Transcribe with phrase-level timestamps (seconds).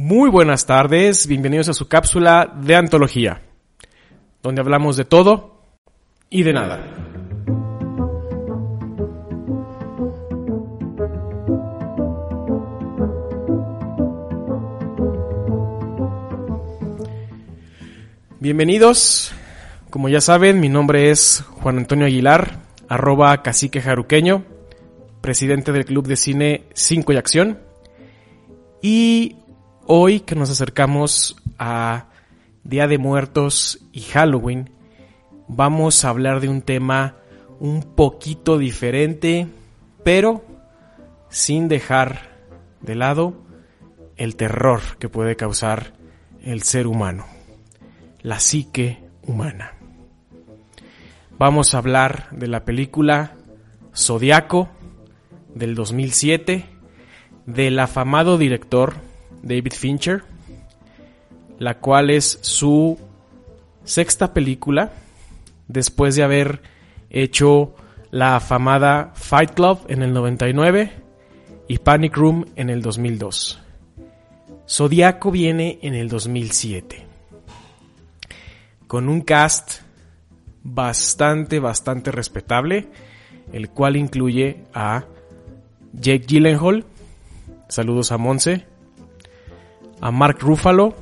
[0.00, 3.42] Muy buenas tardes, bienvenidos a su cápsula de antología,
[4.44, 5.60] donde hablamos de todo
[6.30, 6.78] y de nada.
[18.38, 19.32] Bienvenidos,
[19.90, 24.44] como ya saben, mi nombre es Juan Antonio Aguilar, arroba cacique jaruqueño,
[25.20, 27.58] presidente del Club de Cine 5 y Acción.
[28.80, 29.36] Y
[29.90, 32.08] hoy que nos acercamos a
[32.62, 34.70] Día de Muertos y Halloween,
[35.48, 37.16] vamos a hablar de un tema
[37.58, 39.48] un poquito diferente,
[40.04, 40.44] pero
[41.30, 42.28] sin dejar
[42.82, 43.32] de lado
[44.18, 45.94] el terror que puede causar
[46.42, 47.24] el ser humano,
[48.20, 49.72] la psique humana.
[51.38, 53.38] Vamos a hablar de la película
[53.96, 54.68] Zodiaco
[55.54, 56.66] del 2007
[57.46, 59.07] del afamado director
[59.42, 60.22] David Fincher,
[61.58, 62.98] la cual es su
[63.84, 64.92] sexta película
[65.66, 66.62] después de haber
[67.10, 67.74] hecho
[68.10, 70.92] la afamada Fight Club en el 99
[71.68, 73.60] y Panic Room en el 2002.
[74.68, 77.08] Zodiaco viene en el 2007
[78.88, 79.82] con un cast
[80.64, 82.88] bastante, bastante respetable,
[83.52, 85.04] el cual incluye a
[85.92, 86.84] Jake Gyllenhaal,
[87.68, 88.66] saludos a Monse,
[90.00, 90.94] a Mark Ruffalo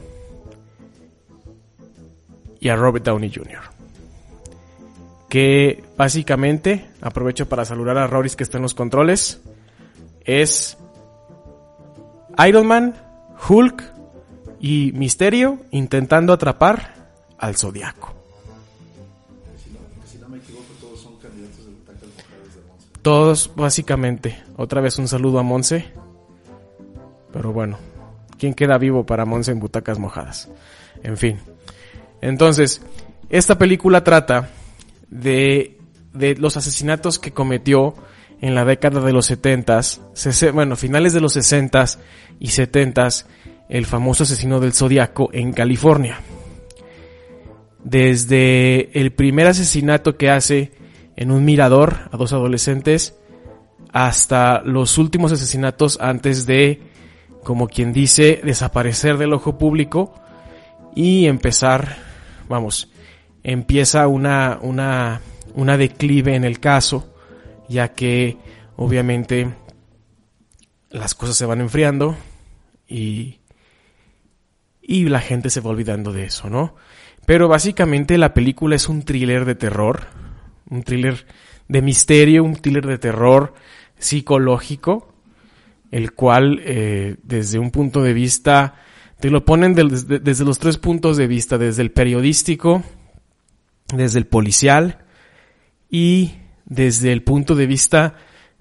[2.61, 3.61] y a Robert Downey Jr.
[5.29, 9.41] Que básicamente, aprovecho para saludar a Roris que está en los controles,
[10.25, 10.77] es
[12.47, 12.95] Iron Man,
[13.49, 13.93] Hulk
[14.61, 16.95] y Misterio intentando atrapar
[17.39, 18.15] al Zodiaco.
[23.03, 24.43] Todos, básicamente.
[24.57, 25.93] Otra vez un saludo a Monse.
[27.33, 27.79] Pero bueno,
[28.39, 30.49] ¿quién queda vivo para Monse en butacas mojadas?
[31.03, 31.39] En fin.
[32.21, 32.83] Entonces,
[33.31, 34.51] esta película trata
[35.09, 35.79] de,
[36.13, 37.95] de los asesinatos que cometió
[38.41, 41.99] en la década de los 70s, bueno, finales de los 60s
[42.39, 43.27] y 70s,
[43.69, 46.21] el famoso asesino del Zodiaco en California.
[47.83, 50.73] Desde el primer asesinato que hace
[51.17, 53.15] en un mirador a dos adolescentes
[53.93, 56.83] hasta los últimos asesinatos antes de,
[57.47, 60.13] como quien dice, desaparecer del ojo público
[60.97, 61.97] y empezar,
[62.49, 62.91] vamos,
[63.45, 65.21] empieza una, una,
[65.55, 67.15] una declive en el caso,
[67.69, 68.37] ya que
[68.75, 69.55] obviamente
[70.91, 72.17] las cosas se van enfriando
[72.89, 73.39] y,
[74.83, 76.75] y la gente se va olvidando de eso, ¿no?
[77.27, 80.09] Pero básicamente la película es un thriller de terror,
[80.69, 81.29] un thriller
[81.69, 83.55] de misterio, un thriller de terror
[84.01, 85.15] psicológico,
[85.91, 88.75] el cual eh, desde un punto de vista,
[89.21, 92.83] te lo ponen desde los tres puntos de vista, desde el periodístico,
[93.95, 95.05] desde el policial
[95.91, 96.33] y
[96.65, 98.15] desde el punto de vista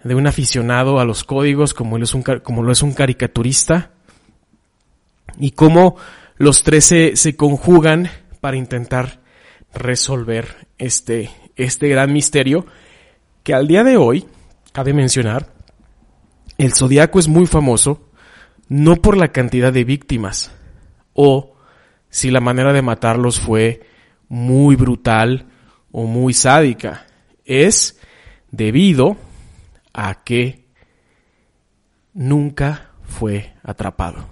[0.04, 3.92] de un aficionado a los códigos como, es un, como lo es un caricaturista
[5.40, 5.96] y cómo
[6.38, 8.10] los tres se, se conjugan
[8.40, 9.20] para intentar
[9.74, 12.66] resolver este, este gran misterio
[13.44, 14.26] que al día de hoy,
[14.72, 15.55] cabe mencionar,
[16.58, 18.10] el zodiaco es muy famoso
[18.68, 20.52] no por la cantidad de víctimas
[21.14, 21.56] o
[22.10, 23.82] si la manera de matarlos fue
[24.28, 25.48] muy brutal
[25.92, 27.06] o muy sádica.
[27.46, 28.00] Es
[28.52, 29.18] debido
[29.94, 30.66] a que
[32.14, 34.28] nunca fue atrapado.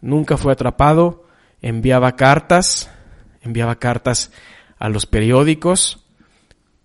[0.00, 1.26] Nunca fue atrapado,
[1.62, 2.90] enviaba cartas,
[3.40, 4.30] enviaba cartas
[4.78, 6.04] a los periódicos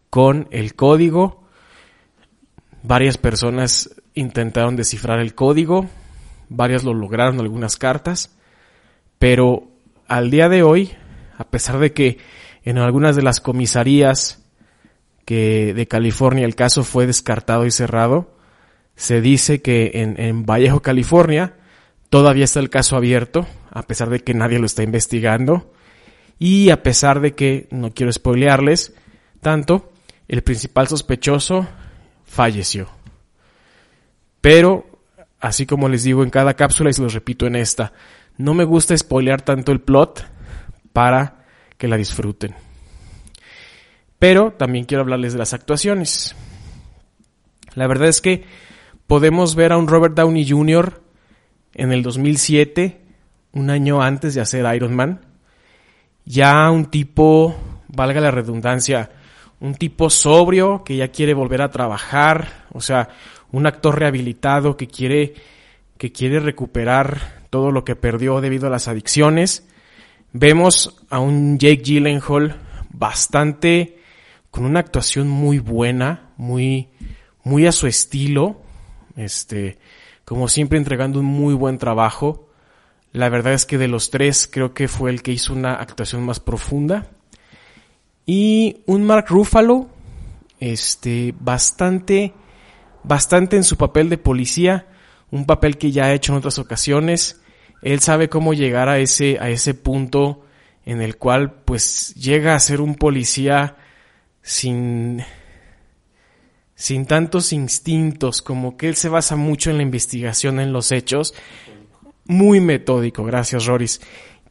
[0.10, 1.44] con el código.
[2.84, 5.90] Varias personas intentaron descifrar el código,
[6.50, 8.36] varias lo lograron algunas cartas,
[9.20, 9.68] pero
[10.08, 10.92] al día de hoy,
[11.38, 12.18] a pesar de que
[12.64, 14.44] en algunas de las comisarías
[15.26, 18.36] que de California el caso fue descartado y cerrado,
[18.96, 21.56] se dice que en, en Vallejo, California,
[22.10, 25.72] todavía está el caso abierto, a pesar de que nadie lo está investigando
[26.38, 28.94] y a pesar de que, no quiero spoilearles
[29.42, 29.92] tanto,
[30.28, 31.68] el principal sospechoso
[32.26, 33.01] falleció.
[34.42, 34.86] Pero,
[35.40, 37.94] así como les digo en cada cápsula y se los repito en esta,
[38.38, 40.26] no me gusta spoilear tanto el plot
[40.94, 41.46] para
[41.78, 42.56] que la disfruten.
[44.20, 46.36] Pero también quiero hablarles de las actuaciones.
[47.74, 48.44] La verdad es que
[49.08, 51.02] podemos ver a un Robert Downey Jr.
[51.74, 53.02] en el 2007,
[53.54, 55.22] un año antes de hacer Iron Man,
[56.26, 57.56] ya un tipo,
[57.88, 59.10] valga la redundancia,
[59.60, 63.10] un tipo sobrio que ya quiere volver a trabajar, o sea,
[63.52, 65.34] un actor rehabilitado que quiere
[65.98, 69.68] que quiere recuperar todo lo que perdió debido a las adicciones.
[70.34, 72.56] Vemos a un Jake Gyllenhaal
[72.90, 74.00] bastante
[74.50, 76.90] con una actuación muy buena, muy
[77.44, 78.62] muy a su estilo,
[79.16, 79.78] este,
[80.26, 82.50] como siempre entregando un muy buen trabajo.
[83.12, 86.24] La verdad es que de los tres creo que fue el que hizo una actuación
[86.24, 87.08] más profunda.
[88.26, 89.90] Y un Mark Ruffalo,
[90.60, 92.34] este, bastante,
[93.04, 94.88] bastante en su papel de policía,
[95.30, 97.42] un papel que ya ha hecho en otras ocasiones.
[97.82, 100.46] Él sabe cómo llegar a ese, a ese punto
[100.86, 103.78] en el cual pues llega a ser un policía
[104.42, 105.24] sin,
[106.76, 111.34] sin tantos instintos, como que él se basa mucho en la investigación, en los hechos,
[112.26, 114.02] muy metódico, gracias Roris,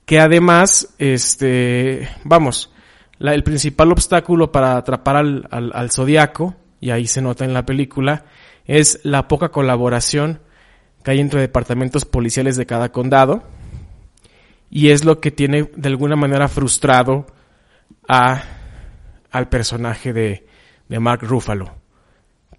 [0.05, 2.73] que además, este, vamos,
[3.19, 8.25] el principal obstáculo para atrapar al, al, zodiaco, y ahí se nota en la película,
[8.65, 10.41] es la poca colaboración
[11.03, 13.43] que hay entre departamentos policiales de cada condado,
[14.71, 17.27] y es lo que tiene de alguna manera frustrado
[18.09, 18.43] a,
[19.31, 20.47] al personaje de,
[20.88, 21.81] de Mark Ruffalo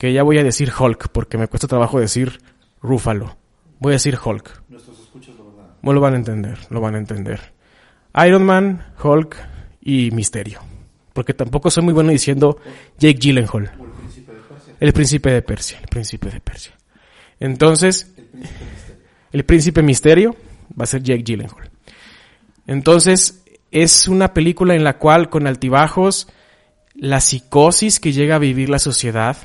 [0.01, 2.41] que ya voy a decir Hulk, porque me cuesta trabajo decir
[2.81, 3.37] Rúfalo.
[3.77, 4.63] Voy a decir Hulk.
[4.67, 5.93] Nuestros escuchas lo van a...
[5.93, 7.53] lo van a entender, lo van a entender.
[8.25, 9.37] Iron Man, Hulk
[9.79, 10.59] y Misterio.
[11.13, 12.57] Porque tampoco soy muy bueno diciendo
[12.97, 13.73] Jake Gyllenhaal.
[14.81, 15.77] El príncipe de Persia.
[15.79, 16.73] El príncipe de Persia,
[17.39, 18.13] Entonces,
[19.31, 20.35] el príncipe Misterio
[20.77, 21.69] va a ser Jake Gyllenhaal.
[22.65, 26.27] Entonces, es una película en la cual con altibajos
[26.95, 29.37] la psicosis que llega a vivir la sociedad,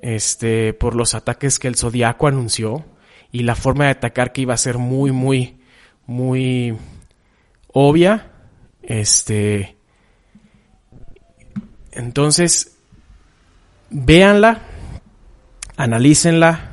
[0.00, 2.86] este, por los ataques que el Zodiaco anunció
[3.32, 5.58] y la forma de atacar que iba a ser muy, muy,
[6.06, 6.76] muy
[7.72, 8.30] obvia.
[8.82, 9.76] Este,
[11.90, 12.75] entonces,
[13.96, 14.60] véanla,
[15.76, 16.70] analícenla.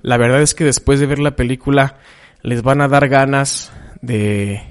[0.00, 1.98] La verdad es que después de ver la película
[2.42, 3.70] les van a dar ganas
[4.00, 4.62] de,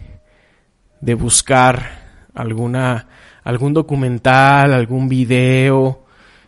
[0.99, 3.07] de buscar alguna,
[3.43, 6.05] algún documental, algún video,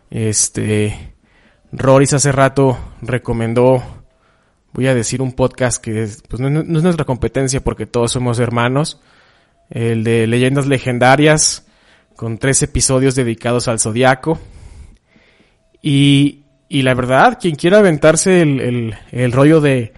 [0.10, 1.14] este,
[1.72, 3.84] Roris hace rato recomendó,
[4.74, 9.00] voy a decir un podcast que pues no, es nuestra competencia porque todos somos hermanos,
[9.70, 11.68] el de Leyendas Legendarias,
[12.16, 14.40] con tres episodios dedicados al Zodiaco.
[15.84, 19.94] Y, y la verdad, quien quiera aventarse el, el, rollo de,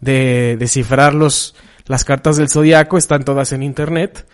[0.00, 1.54] de descifrar los,
[1.86, 4.26] las cartas del Zodiaco, están todas en internet.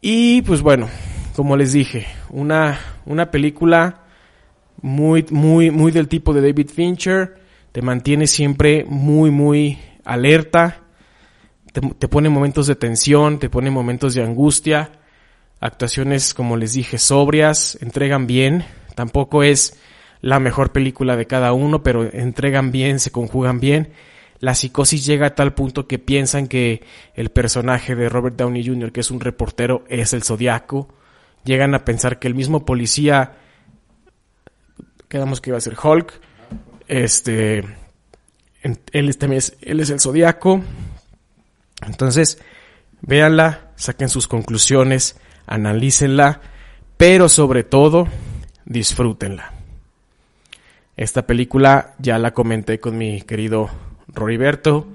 [0.00, 0.88] Y pues bueno,
[1.34, 4.02] como les dije, una, una película
[4.82, 7.40] muy, muy, muy del tipo de David Fincher,
[7.72, 10.82] te mantiene siempre muy, muy alerta,
[11.72, 14.92] te, pone momentos de tensión, te pone momentos de angustia,
[15.58, 18.64] actuaciones, como les dije, sobrias, entregan bien,
[18.94, 19.78] tampoco es
[20.20, 23.92] la mejor película de cada uno, pero entregan bien, se conjugan bien.
[24.40, 26.82] La psicosis llega a tal punto que piensan que
[27.14, 30.88] el personaje de Robert Downey Jr., que es un reportero, es el zodiaco.
[31.44, 33.36] Llegan a pensar que el mismo policía
[35.08, 36.20] quedamos que iba a ser Hulk.
[36.88, 37.58] Este,
[38.62, 40.62] él, este es, él es el zodiaco.
[41.86, 42.38] Entonces,
[43.02, 46.40] véanla, saquen sus conclusiones, analícenla,
[46.96, 48.08] pero sobre todo,
[48.64, 49.52] disfrútenla.
[50.96, 53.68] Esta película ya la comenté con mi querido
[54.08, 54.86] Roriberto,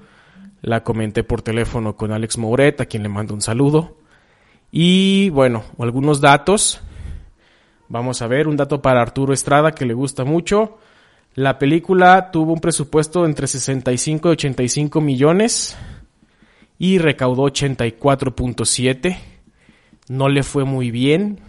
[0.62, 3.96] la comenté por teléfono con Alex Mouret, a quien le mando un saludo.
[4.72, 6.80] Y bueno, algunos datos
[7.90, 10.78] Vamos a ver un dato para Arturo Estrada que le gusta mucho.
[11.34, 15.76] La película tuvo un presupuesto entre 65 y 85 millones
[16.78, 19.18] y recaudó 84.7.
[20.06, 21.40] No le fue muy bien.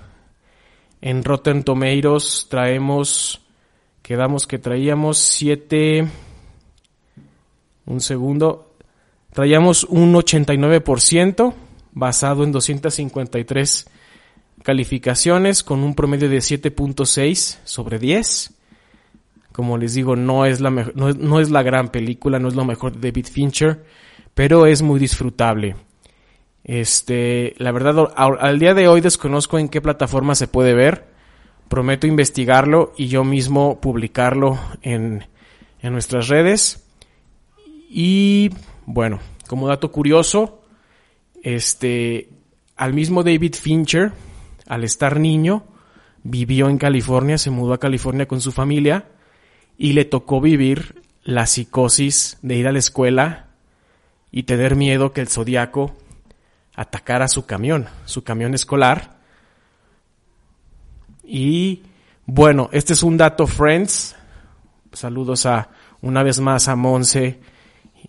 [1.02, 3.42] En Rotten Tomatoes traemos,
[4.04, 6.08] quedamos que traíamos 7,
[7.88, 8.76] un segundo,
[9.34, 11.54] traíamos un 89%
[11.94, 13.88] basado en 253
[14.62, 18.54] calificaciones con un promedio de 7.6 sobre 10.
[19.52, 22.94] Como les digo, no es, la no, es la gran película, no es lo mejor
[22.94, 23.84] de David Fincher,
[24.34, 25.76] pero es muy disfrutable.
[26.64, 31.08] Este, la verdad, al, día de hoy desconozco en qué plataforma se puede ver.
[31.68, 35.26] Prometo investigarlo y yo mismo publicarlo en,
[35.82, 36.86] en nuestras redes.
[37.90, 38.52] Y
[38.86, 40.62] bueno, como dato curioso,
[41.44, 42.30] este,
[42.76, 44.12] al mismo David Fincher,
[44.68, 45.64] al estar niño,
[46.24, 49.10] vivió en California, se mudó a California con su familia
[49.78, 53.48] y le tocó vivir la psicosis de ir a la escuela
[54.32, 55.96] y tener miedo que el zodiaco
[56.82, 59.20] atacara su camión, su camión escolar.
[61.24, 61.84] Y
[62.26, 64.16] bueno, este es un dato Friends.
[64.92, 65.70] Saludos a
[66.02, 67.40] una vez más a Monse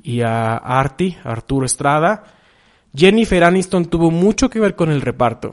[0.02, 2.24] y a Artie, Arturo Estrada.
[2.94, 5.50] Jennifer Aniston tuvo mucho que ver con el reparto.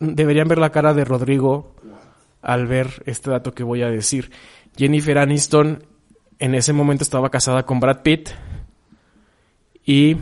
[0.00, 1.74] Deberían ver la cara de Rodrigo
[2.42, 4.30] al ver este dato que voy a decir.
[4.76, 5.82] Jennifer Aniston
[6.38, 8.30] en ese momento estaba casada con Brad Pitt
[9.84, 10.16] y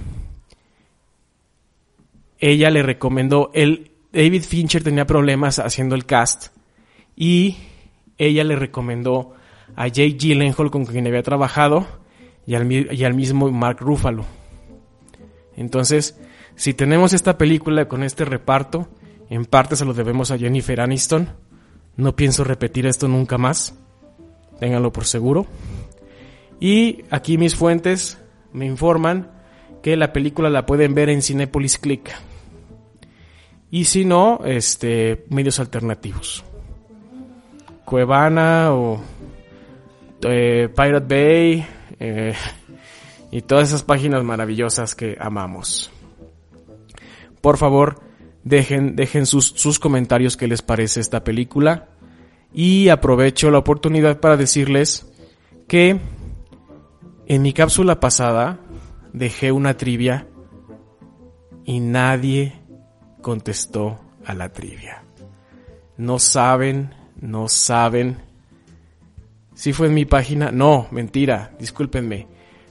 [2.38, 6.48] ella le recomendó, el David Fincher tenía problemas haciendo el cast
[7.14, 7.56] y
[8.18, 9.34] ella le recomendó
[9.74, 11.86] a Jake Gyllenhaal con quien había trabajado
[12.46, 14.24] y al, y al mismo Mark Ruffalo.
[15.56, 16.18] Entonces,
[16.54, 18.88] si tenemos esta película con este reparto,
[19.28, 21.28] en parte se lo debemos a Jennifer Aniston.
[21.96, 23.74] No pienso repetir esto nunca más.
[24.60, 25.46] Ténganlo por seguro.
[26.60, 28.18] Y aquí mis fuentes
[28.52, 29.35] me informan
[29.82, 32.12] que la película la pueden ver en Cinepolis Click.
[33.70, 36.44] Y si no, este, medios alternativos.
[37.84, 39.00] Cuevana o
[40.22, 41.66] eh, Pirate Bay
[42.00, 42.34] eh,
[43.30, 45.90] y todas esas páginas maravillosas que amamos.
[47.40, 48.00] Por favor,
[48.44, 51.88] dejen, dejen sus, sus comentarios qué les parece esta película.
[52.52, 55.06] Y aprovecho la oportunidad para decirles
[55.68, 56.00] que
[57.26, 58.60] en mi cápsula pasada
[59.16, 60.28] dejé una trivia
[61.64, 62.52] y nadie
[63.22, 65.02] contestó a la trivia.
[65.96, 68.18] No saben, no saben.
[69.54, 72.26] Si fue en mi página, no, mentira, discúlpenme.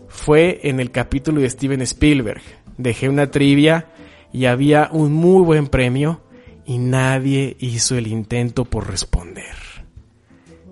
[0.08, 2.44] Fue en el capítulo de Steven Spielberg.
[2.78, 3.88] Dejé una trivia
[4.32, 6.22] y había un muy buen premio
[6.64, 9.56] y nadie hizo el intento por responder.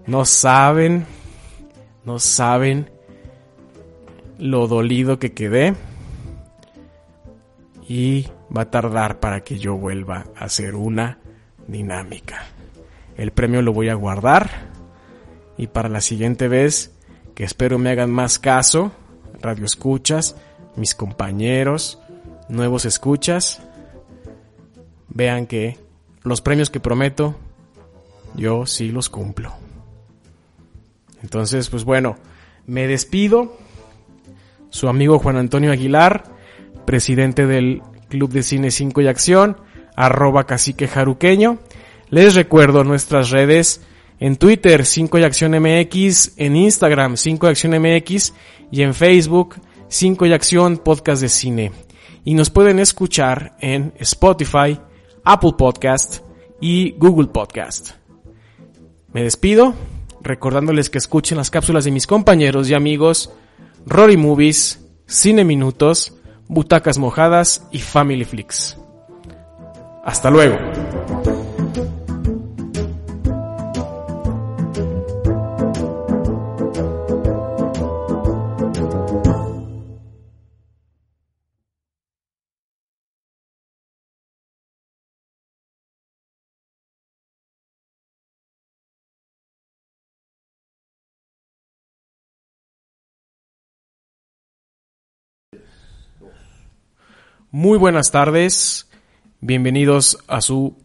[0.05, 1.07] No saben,
[2.05, 2.91] no saben
[4.43, 5.73] lo dolido que quedé
[7.87, 11.19] y va a tardar para que yo vuelva a hacer una
[11.65, 12.43] dinámica.
[13.15, 14.49] El premio lo voy a guardar
[15.57, 16.93] y para la siguiente vez
[17.35, 18.91] que espero me hagan más caso,
[19.39, 20.35] radio escuchas,
[20.75, 21.99] mis compañeros,
[22.49, 23.61] nuevos escuchas,
[25.07, 25.79] vean que
[26.23, 27.33] los premios que prometo
[28.35, 29.53] yo sí los cumplo.
[31.21, 32.17] Entonces, pues bueno,
[32.67, 33.62] me despido
[34.73, 36.23] su amigo Juan Antonio Aguilar,
[36.87, 39.57] presidente del Club de Cine 5 y Acción,
[39.95, 41.59] arroba cacique jaruqueño.
[42.09, 43.81] Les recuerdo nuestras redes
[44.19, 48.33] en Twitter 5 y Acción MX, en Instagram 5 y Acción MX
[48.71, 49.57] y en Facebook
[49.89, 51.71] 5 y Acción Podcast de Cine.
[52.25, 54.79] Y nos pueden escuchar en Spotify,
[55.23, 56.23] Apple Podcast
[56.59, 57.91] y Google Podcast.
[59.13, 59.75] Me despido
[60.21, 63.31] recordándoles que escuchen las cápsulas de mis compañeros y amigos
[63.85, 66.13] Rory Movies, Cine Minutos,
[66.47, 68.77] Butacas Mojadas y Family Flicks.
[70.03, 70.57] Hasta luego.
[97.55, 98.89] Muy buenas tardes,
[99.39, 100.75] bienvenidos a su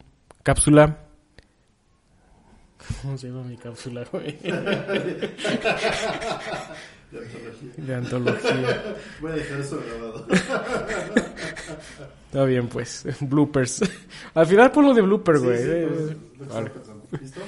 [0.43, 0.99] cápsula.
[3.01, 4.37] ¿Cómo se llama mi cápsula, güey?
[7.79, 8.97] De antología.
[9.19, 10.27] Voy a dejar eso grabado.
[12.27, 13.07] Está bien, pues.
[13.21, 13.81] Bloopers.
[14.35, 15.57] Al final ponlo de blooper, güey.
[15.57, 16.01] Sí, sí, Eh, pues,
[16.39, 16.71] lo que vale.
[17.19, 17.41] ¿Listo?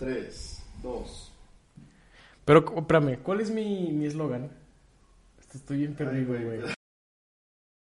[0.00, 1.32] Tres, dos.
[2.44, 4.50] Pero, espérame, ¿cuál es mi mi eslogan?
[5.54, 6.73] Estoy bien perdido, güey.